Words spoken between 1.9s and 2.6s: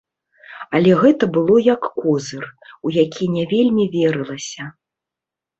козыр,